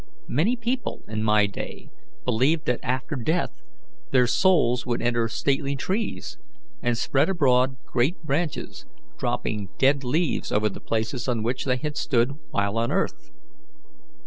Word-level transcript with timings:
Many 0.29 0.55
people 0.55 1.03
in 1.07 1.21
my 1.21 1.45
day 1.45 1.91
believed 2.25 2.65
that 2.65 2.79
after 2.81 3.15
death 3.15 3.61
their 4.09 4.25
souls 4.25 4.83
would 4.83 4.99
enter 4.99 5.27
stately 5.27 5.75
trees, 5.75 6.39
and 6.81 6.97
spread 6.97 7.29
abroad 7.29 7.77
great 7.85 8.17
branches, 8.23 8.87
dropping 9.19 9.69
dead 9.77 10.03
leaves 10.03 10.51
over 10.51 10.69
the 10.69 10.81
places 10.81 11.27
on 11.27 11.43
which 11.43 11.65
they 11.65 11.77
had 11.77 11.97
stood 11.97 12.31
while 12.49 12.79
on 12.79 12.91
earth. 12.91 13.29